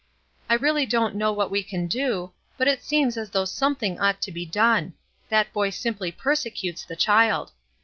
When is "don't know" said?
0.87-1.31